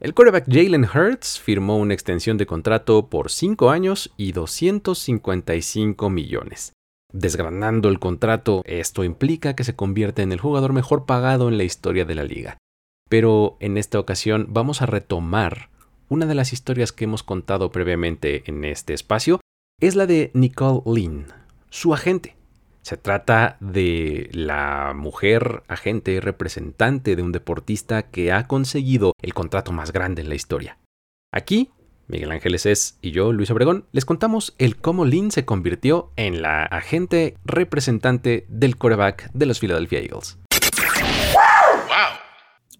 [0.00, 6.72] El quarterback Jalen Hurts firmó una extensión de contrato por 5 años y 255 millones.
[7.12, 11.64] Desgranando el contrato, esto implica que se convierte en el jugador mejor pagado en la
[11.64, 12.56] historia de la liga.
[13.10, 15.68] Pero en esta ocasión vamos a retomar
[16.08, 19.38] una de las historias que hemos contado previamente en este espacio,
[19.82, 21.26] es la de Nicole Lynn,
[21.68, 22.39] su agente.
[22.82, 29.72] Se trata de la mujer agente representante de un deportista que ha conseguido el contrato
[29.72, 30.78] más grande en la historia.
[31.32, 31.70] Aquí
[32.10, 36.42] Miguel Ángeles es y yo, Luis Obregón, les contamos el cómo Lynn se convirtió en
[36.42, 40.36] la agente representante del quarterback de los Philadelphia Eagles.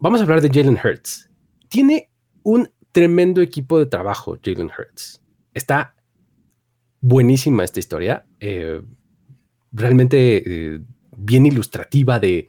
[0.00, 1.30] Vamos a hablar de Jalen Hurts.
[1.68, 2.10] Tiene
[2.42, 5.22] un tremendo equipo de trabajo, Jalen Hurts.
[5.54, 5.94] Está
[7.00, 8.26] buenísima esta historia.
[8.40, 8.82] Eh,
[9.72, 10.42] realmente
[10.74, 10.80] eh,
[11.16, 12.48] bien ilustrativa de,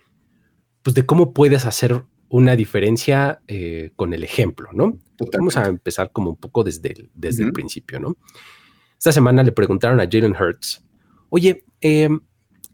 [0.82, 4.98] pues, de cómo puedes hacer una diferencia eh, con el ejemplo, ¿no?
[5.34, 8.16] Vamos a empezar como un poco desde el, desde el principio, ¿no?
[8.98, 10.84] Esta semana le preguntaron a Jalen Hurts,
[11.30, 12.22] oye, em,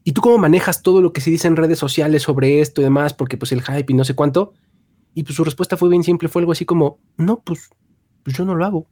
[0.04, 2.84] ¿y tú cómo manejas todo lo que se dice en redes sociales sobre esto y
[2.84, 3.14] demás?
[3.14, 4.54] Porque pues el hype y no sé cuánto.
[5.14, 7.70] Y pues su respuesta fue bien simple, fue algo así como, no, pues,
[8.24, 8.88] pues yo no lo hago.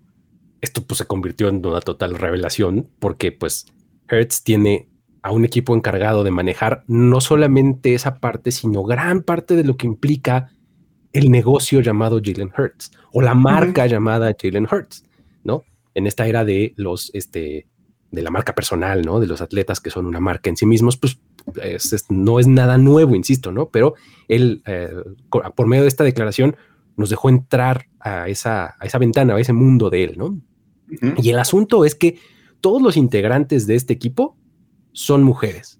[0.62, 3.68] Esto pues se convirtió en una total revelación porque pues
[4.08, 4.90] Hertz tiene
[5.26, 9.76] a un equipo encargado de manejar no solamente esa parte, sino gran parte de lo
[9.76, 10.52] que implica
[11.14, 15.04] el negocio llamado Jalen Hurts o la marca llamada Jalen Hurts,
[15.44, 15.64] ¿no?
[15.96, 17.66] En esta era de los, este,
[18.12, 19.20] de la marca personal, ¿no?
[19.20, 21.18] De los atletas que son una marca en sí mismos, pues
[22.10, 23.70] no es nada nuevo, insisto, ¿no?
[23.70, 23.96] Pero
[24.28, 24.94] él, eh,
[25.32, 26.56] por medio de esta declaración,
[26.98, 30.40] nos dejó entrar a esa, a esa ventana, a ese mundo de él, ¿no?
[31.18, 32.20] Y el asunto es que
[32.62, 34.38] todos los integrantes de este equipo
[34.96, 35.80] son mujeres.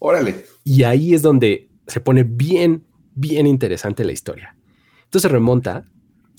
[0.00, 0.46] Órale.
[0.64, 4.56] Y ahí es donde se pone bien, bien interesante la historia.
[5.04, 5.84] Entonces remonta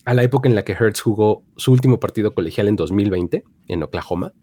[0.04, 3.84] a la época en la que Hertz jugó su último partido colegial en 2020 en
[3.84, 4.34] Oklahoma.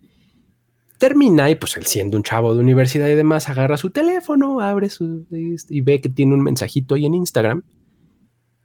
[0.99, 4.89] Termina y pues él siendo un chavo de universidad y demás, agarra su teléfono, abre
[4.89, 7.65] su y ve que tiene un mensajito ahí en Instagram.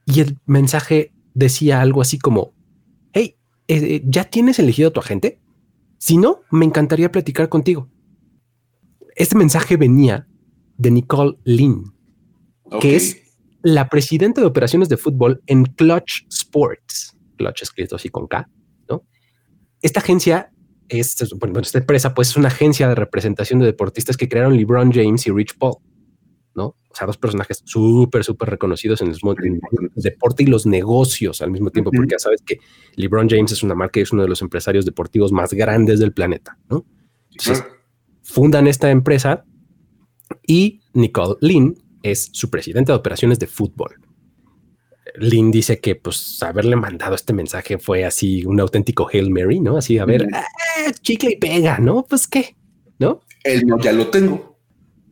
[0.05, 2.53] Y el mensaje decía algo así como,
[3.11, 3.37] hey,
[3.67, 5.39] eh, ¿ya tienes elegido a tu agente?
[5.97, 7.89] Si no, me encantaría platicar contigo.
[9.17, 10.27] Este mensaje venía
[10.77, 11.91] de Nicole Lynn,
[12.79, 13.17] que es
[13.63, 17.17] la presidenta de operaciones de fútbol en Clutch Sports.
[17.35, 18.47] Clutch escrito así con K,
[18.87, 19.03] ¿no?
[19.81, 20.51] Esta agencia
[20.87, 24.91] es, bueno, esta empresa pues es una agencia de representación de deportistas que crearon LeBron
[24.91, 25.77] James y Rich Paul,
[26.53, 26.65] ¿no?
[26.67, 29.61] O sea, dos personajes súper, súper reconocidos en el,
[29.95, 32.59] deporte y los negocios al mismo tiempo, porque ya sabes que
[32.95, 36.13] LeBron James es una marca y es uno de los empresarios deportivos más grandes del
[36.13, 36.85] planeta, ¿no?
[37.31, 37.65] Entonces,
[38.27, 39.45] fundan esta empresa
[40.45, 43.95] y Nicole Lynn es su presidenta de operaciones de fútbol.
[45.15, 49.77] Lynn dice que pues haberle mandado este mensaje fue así un auténtico Hail Mary, ¿no?
[49.77, 50.45] Así, a ver, ah,
[51.01, 52.05] chicle y pega, ¿no?
[52.07, 52.55] Pues qué,
[52.99, 53.21] ¿no?
[53.43, 54.59] El no, ya lo tengo.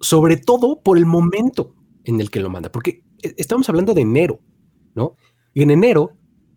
[0.01, 4.01] Sobre todo por el momento en el que lo manda, porque e, estamos hablando de
[4.01, 4.41] enero,
[4.93, 5.15] ¿no?
[5.53, 6.11] Y en enero,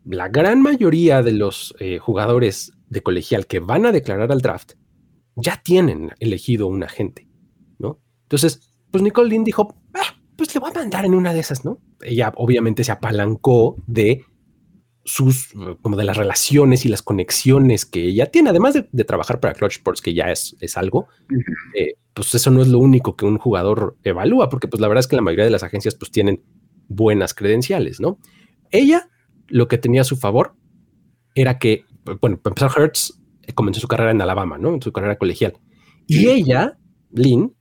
[0.04, 4.72] la gran mayoría de los eh, jugadores de colegial que van a declarar al draft
[5.40, 7.28] ya tienen elegido un agente,
[7.78, 8.00] ¿no?
[8.22, 11.64] Entonces, pues Nicole Lynn dijo, ah, pues le voy a mandar en una de esas,
[11.64, 11.80] ¿no?
[12.02, 14.24] Ella obviamente se apalancó de
[15.04, 19.54] sus, como de las relaciones y las conexiones que ella tiene, además de, trabajar para
[19.54, 21.08] Clutch Sports, que ya es, es algo,
[21.74, 25.00] eh, pues eso no es lo único que un jugador evalúa, porque pues la verdad
[25.00, 26.42] es que la mayoría de las agencias pues tienen
[26.88, 28.18] buenas credenciales, ¿no?
[28.70, 29.08] Ella
[29.46, 30.54] lo que tenía a su favor
[31.34, 31.84] era que,
[32.20, 33.17] bueno, para empezar, Hertz
[33.54, 34.74] comenzó su carrera en Alabama, ¿no?
[34.74, 35.54] En su carrera colegial.
[36.06, 36.78] Y ella,
[37.10, 37.54] Lynn,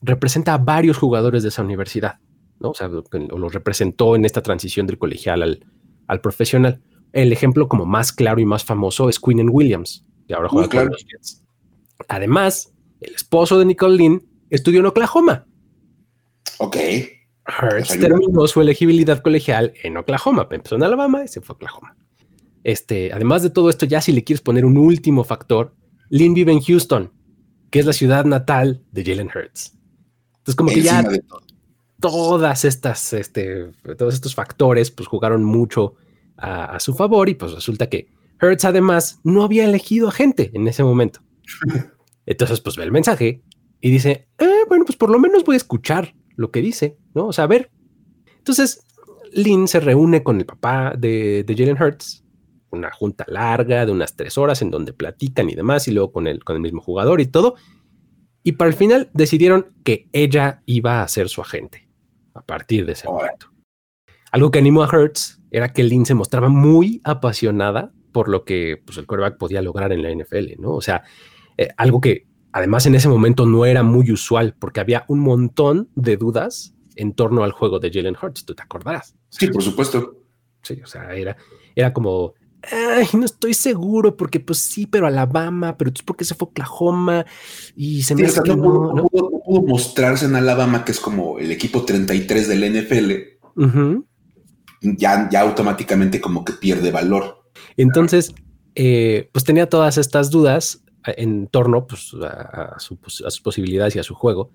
[0.00, 2.18] representa a varios jugadores de esa universidad,
[2.60, 2.70] ¿no?
[2.70, 5.66] O sea, lo representó en esta transición del colegial al,
[6.06, 6.80] al profesional.
[7.12, 10.88] El ejemplo como más claro y más famoso es Quinn Williams, que ahora juega con
[10.90, 11.44] los Jets.
[12.08, 15.46] Además, el esposo de Nicole Lynn estudió en Oklahoma.
[16.58, 16.76] Ok.
[17.46, 20.46] Hurts terminó su elegibilidad colegial en Oklahoma.
[20.50, 21.96] Empezó en Alabama y se fue a Oklahoma.
[22.64, 25.74] Este, además de todo esto, ya si le quieres poner un último factor,
[26.10, 27.12] Lynn vive en Houston,
[27.70, 29.76] que es la ciudad natal de Jalen Hurts.
[30.38, 31.04] Entonces, como que ya
[32.00, 35.94] todas estas, este, todos estos factores, pues jugaron mucho
[36.36, 38.08] a, su favor y pues resulta que
[38.40, 41.20] Hertz además no había elegido a gente en ese momento.
[42.26, 43.42] Entonces, pues ve el mensaje
[43.80, 47.28] y dice, eh, bueno, pues por lo menos voy a escuchar lo que dice, ¿no?
[47.28, 47.70] O sea, a ver.
[48.38, 48.84] Entonces,
[49.32, 52.21] Lynn se reúne con el papá de, de Jalen Hurts,
[52.72, 56.26] una junta larga de unas tres horas en donde platican y demás, y luego con
[56.26, 57.54] el, con el mismo jugador y todo.
[58.42, 61.88] Y para el final decidieron que ella iba a ser su agente
[62.34, 63.46] a partir de ese momento.
[64.32, 68.82] Algo que animó a Hertz era que Lynn se mostraba muy apasionada por lo que
[68.84, 70.72] pues, el quarterback podía lograr en la NFL, ¿no?
[70.72, 71.02] O sea,
[71.56, 75.90] eh, algo que además en ese momento no era muy usual porque había un montón
[75.94, 79.16] de dudas en torno al juego de Jalen Hurts, tú te acordarás.
[79.30, 80.18] Sí, por supuesto.
[80.62, 81.36] Sí, o sea, era,
[81.74, 82.34] era como,
[82.70, 87.26] Ay, no estoy seguro porque pues sí, pero Alabama, pero es porque se fue Oklahoma
[87.74, 91.50] y se me sí, no, no, no, pudo, mostrarse en Alabama, que es como el
[91.50, 93.12] equipo 33 del NFL.
[94.80, 97.42] ya, ya automáticamente como que pierde valor.
[97.76, 98.34] Entonces,
[98.74, 104.04] eh, pues tenía todas estas dudas en torno pues, a, a, sus posibilidades y a
[104.04, 104.50] su juego.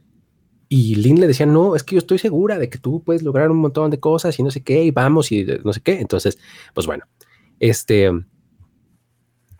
[0.70, 3.52] Y Lynn le decía, no, es que yo estoy segura de que tú puedes lograr
[3.52, 6.00] un montón de cosas y no sé qué, y vamos y no sé qué.
[6.00, 6.38] Entonces,
[6.74, 7.06] pues bueno,
[7.60, 8.12] este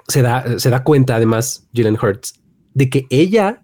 [0.08, 2.40] se da, se da cuenta además Jalen Hurts
[2.74, 3.64] de que ella,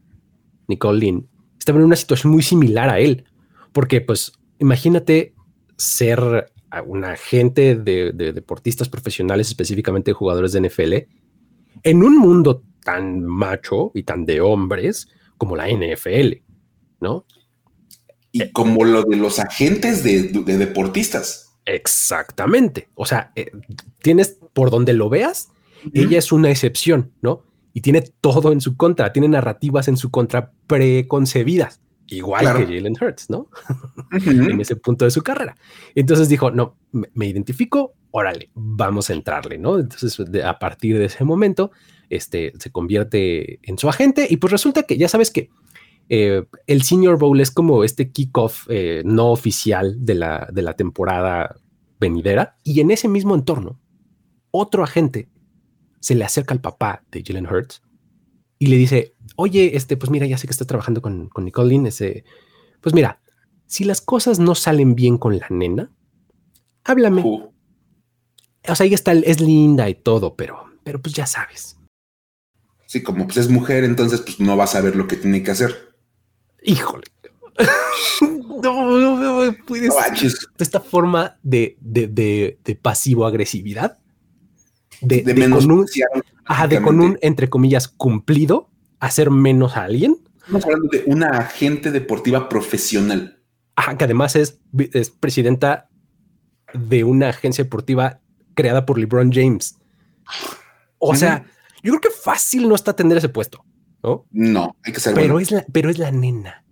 [0.67, 1.27] Nicole Lynn,
[1.59, 3.25] estaba en una situación muy similar a él,
[3.71, 5.33] porque pues imagínate
[5.77, 6.51] ser
[6.87, 10.93] un agente de, deportistas profesionales, específicamente jugadores de NFL,
[11.83, 15.07] en un mundo tan macho y tan de hombres
[15.37, 16.41] como la NFL,
[16.99, 17.25] ¿no?
[18.31, 20.23] Y como lo de los agentes de,
[20.57, 21.42] deportistas.
[21.65, 22.89] Exactamente.
[22.95, 23.51] O sea, eh,
[24.01, 25.49] tienes por donde lo veas,
[25.93, 27.43] ella es una excepción, ¿no?
[27.73, 31.81] Y tiene todo en su contra, tiene narrativas en su contra preconcebidas.
[32.07, 33.49] Igual que Jalen Hurts, ¿no?
[34.25, 35.55] en ese punto de su carrera.
[35.95, 39.79] Entonces dijo, no, me, identifico, órale, vamos a entrarle, ¿no?
[39.79, 41.71] Entonces, a partir de ese momento,
[42.09, 45.49] este, se convierte en su agente y pues resulta que ya sabes que
[46.09, 50.73] eh, el Senior Bowl es como este kickoff eh, no oficial de la, de la
[50.75, 51.55] temporada
[51.99, 53.79] venidera y en ese mismo entorno,
[54.51, 55.29] otro agente
[55.99, 57.81] se le acerca al papá de Jalen Hurts
[58.59, 61.87] y le dice, oye, este, pues mira, ya sé que estás trabajando con, con Nicole
[61.87, 62.23] ese,
[62.81, 63.21] pues mira,
[63.65, 65.91] si las cosas no salen bien con la nena,
[66.83, 67.23] háblame.
[67.23, 71.77] O sea, ella está, es linda y todo, pero, pero pues ya sabes.
[72.85, 75.51] Sí, como pues es mujer, entonces pues no va a saber lo que tiene que
[75.51, 75.92] hacer.
[76.63, 77.03] Híjole.
[78.21, 79.93] no, no, no, puedes.
[80.57, 83.99] esta forma de, de, de, de pasivo-agresividad
[85.03, 85.85] de, de, con un,
[86.69, 88.69] de con un, entre comillas, cumplido,
[88.99, 90.17] hacer menos a alguien.
[90.37, 93.39] Estamos hablando de una agente deportiva profesional.
[93.75, 94.59] Ajá, que además es,
[94.93, 95.89] es presidenta
[96.73, 98.21] de una agencia deportiva
[98.55, 99.77] creada por LeBron James.
[100.99, 101.45] O sea,
[101.81, 103.65] yo creo que fácil no está tener ese puesto,
[104.03, 104.25] ¿no?
[104.31, 106.63] No, hay que ser pero es la, Pero es la nena.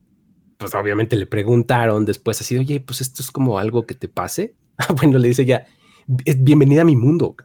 [0.57, 4.55] Pues obviamente le preguntaron después así, oye, pues esto es como algo que te pase.
[4.97, 5.65] bueno, le dice ya,
[6.07, 7.35] bienvenida a mi mundo.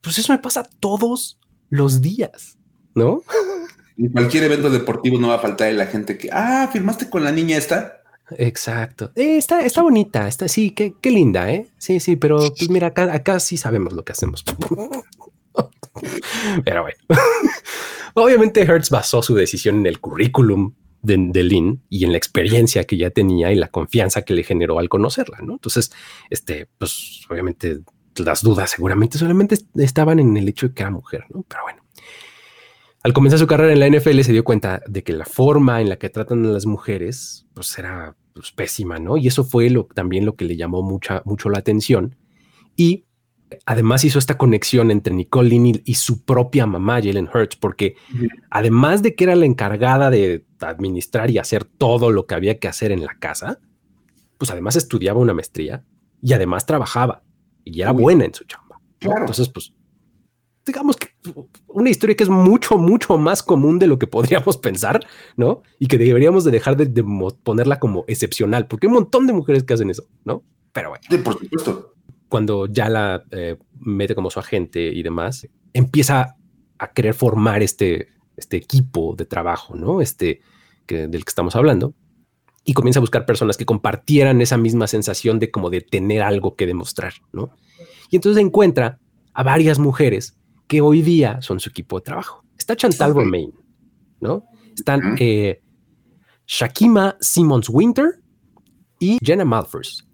[0.00, 1.38] Pues eso me pasa todos
[1.70, 2.58] los días,
[2.94, 3.22] ¿no?
[3.96, 7.32] En cualquier evento deportivo no va a faltar la gente que, ah, firmaste con la
[7.32, 8.02] niña esta.
[8.36, 9.10] Exacto.
[9.14, 11.68] Eh, está, está bonita, está, sí, qué, qué, linda, ¿eh?
[11.78, 14.44] Sí, sí, pero pues mira, acá, acá sí sabemos lo que hacemos.
[16.64, 16.98] pero bueno.
[18.14, 22.84] Obviamente Hertz basó su decisión en el currículum de, de, Lynn y en la experiencia
[22.84, 25.54] que ya tenía y la confianza que le generó al conocerla, ¿no?
[25.54, 25.92] Entonces,
[26.28, 27.80] este, pues obviamente
[28.16, 31.44] las dudas seguramente solamente estaban en el hecho de que era mujer, ¿no?
[31.48, 31.82] Pero bueno.
[33.02, 35.88] Al comenzar su carrera en la NFL se dio cuenta de que la forma en
[35.88, 39.16] la que tratan a las mujeres pues era pues, pésima, ¿no?
[39.16, 42.16] Y eso fue lo, también lo que le llamó mucha, mucho la atención.
[42.76, 43.06] Y
[43.66, 47.96] además hizo esta conexión entre Nicole Lynn y, su propia mamá, Jalen Hurts, porque
[48.50, 52.68] además de que era la encargada de administrar y hacer todo lo que había que
[52.68, 53.60] hacer en la casa,
[54.38, 55.84] pues además estudiaba una maestría
[56.22, 57.22] y además trabajaba
[57.64, 58.80] y era buena en su chamba.
[59.00, 59.72] Entonces, pues,
[60.66, 61.08] digamos que
[61.66, 65.04] una historia que es mucho, mucho más común de lo que podríamos pensar,
[65.36, 65.62] ¿no?
[65.78, 67.04] Y que deberíamos de dejar de,
[67.42, 70.42] ponerla como excepcional, porque hay un montón de mujeres que hacen eso, ¿no?
[70.72, 71.04] Pero bueno.
[71.08, 71.94] Sí, por supuesto.
[72.28, 76.36] Cuando ya la eh, mete como su agente y demás, empieza
[76.78, 80.00] a querer formar este, este equipo de trabajo, ¿no?
[80.00, 80.40] Este
[80.86, 81.94] que, del que estamos hablando
[82.68, 86.54] y comienza a buscar personas que compartieran esa misma sensación de como de tener algo
[86.54, 87.50] que demostrar, ¿no?
[88.10, 88.98] Y entonces encuentra
[89.32, 92.44] a varias mujeres que hoy día son su equipo de trabajo.
[92.58, 93.54] Está Chantal Romain,
[94.20, 94.44] ¿no?
[94.76, 95.62] Están eh,
[96.46, 98.20] Shakima Simmons Winter
[98.98, 100.06] y Jenna Malfors.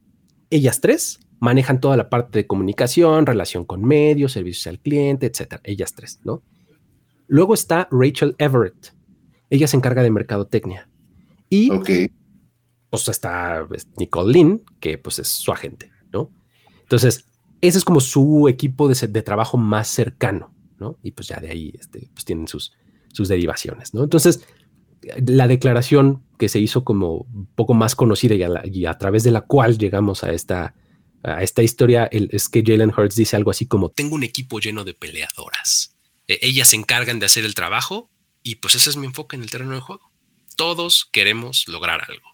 [0.49, 5.61] Ellas tres manejan toda la parte de comunicación, relación con medios, servicios al cliente, etcétera.
[5.64, 6.43] Ellas tres, ¿no?
[7.26, 8.95] Luego está Rachel Everett.
[9.50, 10.88] Ella se encarga de mercadotecnia.
[11.49, 11.71] Y
[12.91, 16.31] pues está pues, Nicole Lynn, que pues es su agente, ¿no?
[16.83, 17.26] Entonces,
[17.61, 20.99] ese es como su equipo de, de trabajo más cercano, ¿no?
[21.03, 22.73] Y pues ya de ahí este, pues tienen sus,
[23.12, 24.05] sus derivaciones, ¿no?
[24.05, 24.47] Entonces,
[25.26, 29.43] la declaración que se hizo como un poco más conocida y a, través de la
[29.43, 30.75] cual llegamos a esta
[31.40, 34.95] esta historia es que Jalen Hurts dice algo así como, tengo un equipo lleno de
[34.95, 35.97] peleadoras.
[36.28, 38.11] E, ellas se encargan de hacer el trabajo
[38.43, 40.11] y pues ese es mi enfoque en el terreno de juego.
[40.57, 42.28] Todos queremos lograr algo.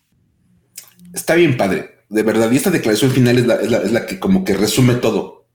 [1.14, 2.04] Está bien, padre.
[2.08, 5.46] De verdad, y esta declaración final es la, es la que como que resume todo.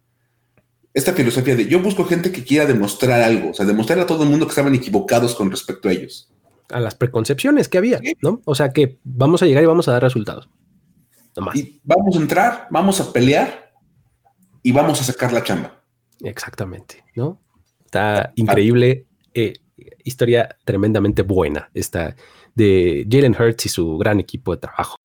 [0.94, 4.24] Esta filosofía de yo busco gente que quiera demostrar algo, o sea, demostrar a todo
[4.24, 6.32] el mundo que estaban equivocados con respecto a ellos.
[6.70, 8.42] A las preconcepciones que había, ¿no?
[8.46, 10.48] O sea, que vamos a llegar y vamos a dar resultados.
[11.54, 13.72] Y vamos a entrar, vamos a pelear
[14.63, 15.82] y vamos a sacar la chamba.
[16.22, 17.39] Exactamente, ¿no?
[17.84, 19.06] Está increíble.
[19.34, 19.54] Eh,
[20.04, 22.15] historia tremendamente buena esta
[22.56, 24.96] de Jalen Hurts y su gran equipo de trabajo.